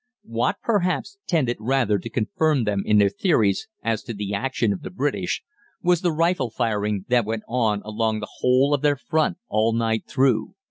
"What, 0.25 0.55
perhaps, 0.63 1.19
tended 1.27 1.57
rather 1.59 1.99
to 1.99 2.09
confirm 2.09 2.63
them 2.63 2.81
in 2.87 2.97
their 2.97 3.07
theories 3.11 3.67
as 3.83 4.01
to 4.05 4.15
the 4.15 4.33
action 4.33 4.73
of 4.73 4.81
the 4.81 4.89
British 4.89 5.43
was 5.83 6.01
the 6.01 6.11
rifle 6.11 6.49
firing 6.49 7.05
that 7.09 7.23
went 7.23 7.43
on 7.47 7.83
along 7.85 8.19
the 8.19 8.29
whole 8.39 8.73
of 8.73 8.81
their 8.81 8.95
front 8.97 9.37
all 9.47 9.73
night 9.73 10.05
through. 10.07 10.55